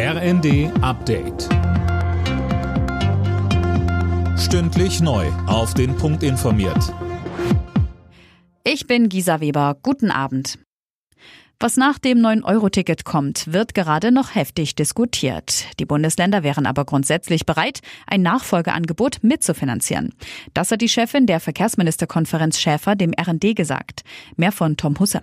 [0.00, 1.48] RND Update.
[4.38, 5.26] Stündlich neu.
[5.48, 6.94] Auf den Punkt informiert.
[8.62, 9.76] Ich bin Gisa Weber.
[9.82, 10.60] Guten Abend.
[11.58, 15.64] Was nach dem 9-Euro-Ticket kommt, wird gerade noch heftig diskutiert.
[15.80, 20.14] Die Bundesländer wären aber grundsätzlich bereit, ein Nachfolgeangebot mitzufinanzieren.
[20.54, 24.04] Das hat die Chefin der Verkehrsministerkonferenz Schäfer dem RND gesagt.
[24.36, 25.22] Mehr von Tom Husse.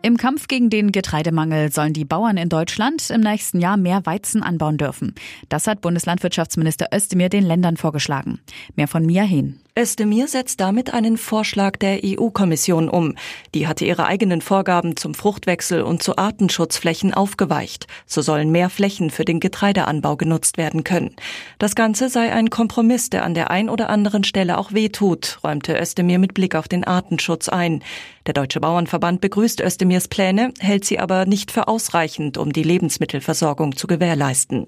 [0.00, 4.44] Im Kampf gegen den Getreidemangel sollen die Bauern in Deutschland im nächsten Jahr mehr Weizen
[4.44, 5.14] anbauen dürfen.
[5.48, 8.38] Das hat Bundeslandwirtschaftsminister Özdemir den Ländern vorgeschlagen.
[8.76, 9.60] Mehr von Mia Hehn.
[9.78, 13.14] Özdemir setzt damit einen Vorschlag der EU-Kommission um.
[13.54, 17.86] Die hatte ihre eigenen Vorgaben zum Fruchtwechsel und zu Artenschutzflächen aufgeweicht.
[18.04, 21.14] So sollen mehr Flächen für den Getreideanbau genutzt werden können.
[21.60, 25.78] Das Ganze sei ein Kompromiss, der an der ein oder anderen Stelle auch wehtut, räumte
[25.80, 27.84] Özdemir mit Blick auf den Artenschutz ein.
[28.26, 33.76] Der Deutsche Bauernverband begrüßt Özdemirs Pläne, hält sie aber nicht für ausreichend, um die Lebensmittelversorgung
[33.76, 34.66] zu gewährleisten.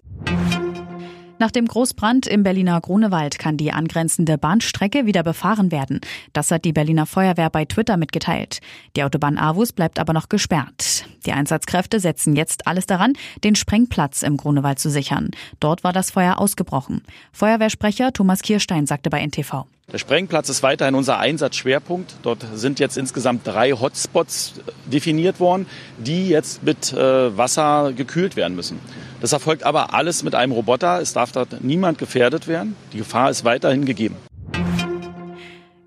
[1.41, 6.03] Nach dem Großbrand im Berliner Grunewald kann die angrenzende Bahnstrecke wieder befahren werden.
[6.35, 8.61] Das hat die Berliner Feuerwehr bei Twitter mitgeteilt.
[8.95, 11.07] Die Autobahn Avus bleibt aber noch gesperrt.
[11.25, 15.31] Die Einsatzkräfte setzen jetzt alles daran, den Sprengplatz im Grunewald zu sichern.
[15.61, 17.01] Dort war das Feuer ausgebrochen.
[17.33, 19.65] Feuerwehrsprecher Thomas Kirstein sagte bei NTV.
[19.91, 22.17] Der Sprengplatz ist weiterhin unser Einsatzschwerpunkt.
[22.23, 28.55] Dort sind jetzt insgesamt drei Hotspots definiert worden, die jetzt mit äh, Wasser gekühlt werden
[28.55, 28.79] müssen.
[29.21, 31.01] Das erfolgt aber alles mit einem Roboter.
[31.01, 32.77] Es darf dort niemand gefährdet werden.
[32.93, 34.17] Die Gefahr ist weiterhin gegeben.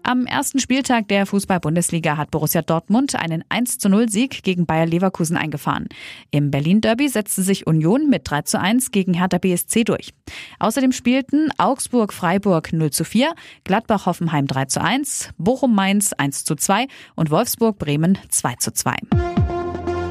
[0.05, 4.85] Am ersten Spieltag der Fußball-Bundesliga hat Borussia Dortmund einen 1 zu 0 Sieg gegen Bayer
[4.85, 5.87] Leverkusen eingefahren.
[6.29, 10.13] Im Berlin-Derby setzte sich Union mit 3 zu 1 gegen Hertha BSC durch.
[10.59, 17.31] Außerdem spielten Augsburg-Freiburg 0 zu 4, Gladbach-Hoffenheim 3 zu 1, Bochum-Mainz 1 zu 2 und
[17.31, 18.95] Wolfsburg-Bremen 2 zu 2.